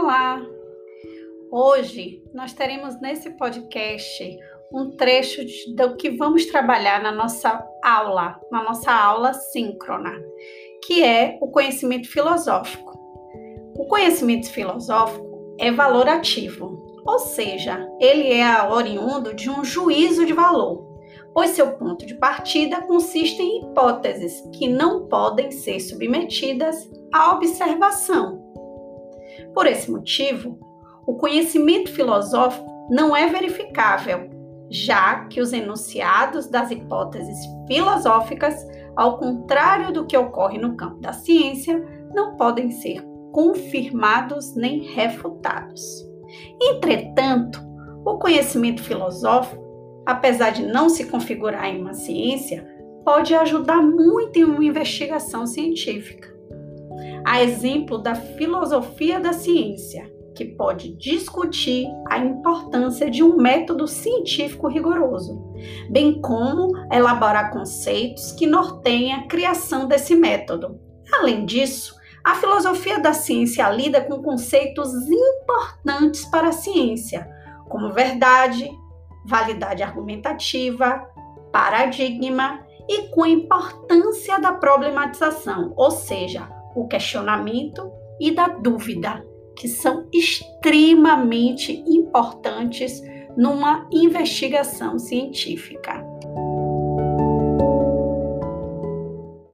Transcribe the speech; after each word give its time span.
Olá! 0.00 0.40
Hoje 1.50 2.22
nós 2.32 2.52
teremos 2.52 3.00
nesse 3.00 3.30
podcast 3.30 4.38
um 4.72 4.96
trecho 4.96 5.40
do 5.74 5.96
que 5.96 6.10
vamos 6.10 6.46
trabalhar 6.46 7.02
na 7.02 7.10
nossa 7.10 7.66
aula, 7.82 8.40
na 8.48 8.62
nossa 8.62 8.92
aula 8.92 9.34
síncrona, 9.34 10.12
que 10.86 11.02
é 11.02 11.36
o 11.42 11.50
conhecimento 11.50 12.08
filosófico. 12.08 12.96
O 13.76 13.86
conhecimento 13.88 14.48
filosófico 14.52 15.56
é 15.58 15.72
valorativo, 15.72 17.02
ou 17.04 17.18
seja, 17.18 17.84
ele 18.00 18.32
é 18.32 18.70
oriundo 18.70 19.34
de 19.34 19.50
um 19.50 19.64
juízo 19.64 20.24
de 20.24 20.32
valor 20.32 20.88
pois 21.38 21.50
seu 21.50 21.76
ponto 21.76 22.04
de 22.04 22.16
partida 22.16 22.82
consiste 22.82 23.40
em 23.40 23.60
hipóteses 23.60 24.42
que 24.54 24.66
não 24.66 25.06
podem 25.06 25.52
ser 25.52 25.78
submetidas 25.78 26.90
à 27.14 27.32
observação. 27.32 28.47
Por 29.54 29.66
esse 29.66 29.90
motivo, 29.90 30.58
o 31.06 31.16
conhecimento 31.16 31.90
filosófico 31.92 32.66
não 32.90 33.16
é 33.16 33.28
verificável, 33.28 34.30
já 34.70 35.26
que 35.26 35.40
os 35.40 35.52
enunciados 35.52 36.48
das 36.48 36.70
hipóteses 36.70 37.38
filosóficas, 37.66 38.54
ao 38.96 39.18
contrário 39.18 39.92
do 39.92 40.06
que 40.06 40.16
ocorre 40.16 40.58
no 40.58 40.76
campo 40.76 41.00
da 41.00 41.12
ciência, 41.12 41.82
não 42.14 42.36
podem 42.36 42.70
ser 42.70 43.02
confirmados 43.32 44.54
nem 44.54 44.80
refutados. 44.94 45.82
Entretanto, 46.60 47.60
o 48.04 48.18
conhecimento 48.18 48.82
filosófico 48.82 49.68
apesar 50.08 50.52
de 50.52 50.64
não 50.64 50.88
se 50.88 51.04
configurar 51.04 51.66
em 51.66 51.82
uma 51.82 51.92
ciência, 51.92 52.66
pode 53.04 53.34
ajudar 53.34 53.82
muito 53.82 54.38
em 54.38 54.44
uma 54.44 54.64
investigação 54.64 55.46
científica. 55.46 56.34
A 57.24 57.42
exemplo 57.42 57.98
da 57.98 58.14
filosofia 58.14 59.20
da 59.20 59.32
ciência, 59.32 60.10
que 60.34 60.44
pode 60.44 60.94
discutir 60.96 61.88
a 62.08 62.16
importância 62.18 63.10
de 63.10 63.24
um 63.24 63.36
método 63.36 63.88
científico 63.88 64.68
rigoroso, 64.68 65.42
bem 65.90 66.20
como 66.20 66.70
elaborar 66.92 67.50
conceitos 67.50 68.30
que 68.32 68.46
norteiem 68.46 69.14
a 69.14 69.26
criação 69.26 69.88
desse 69.88 70.14
método. 70.14 70.78
Além 71.12 71.44
disso, 71.44 71.96
a 72.22 72.36
filosofia 72.36 73.00
da 73.00 73.12
ciência 73.12 73.68
lida 73.70 74.00
com 74.00 74.22
conceitos 74.22 74.92
importantes 75.10 76.24
para 76.26 76.48
a 76.48 76.52
ciência, 76.52 77.28
como 77.68 77.92
verdade, 77.92 78.70
validade 79.26 79.82
argumentativa, 79.82 81.04
paradigma 81.52 82.60
e 82.88 83.08
com 83.08 83.24
a 83.24 83.28
importância 83.28 84.38
da 84.38 84.52
problematização, 84.52 85.72
ou 85.76 85.90
seja, 85.90 86.48
o 86.80 86.86
questionamento 86.86 87.90
e 88.20 88.30
da 88.30 88.48
dúvida, 88.48 89.24
que 89.56 89.68
são 89.68 90.06
extremamente 90.12 91.72
importantes 91.86 93.02
numa 93.36 93.88
investigação 93.92 94.98
científica. 94.98 96.07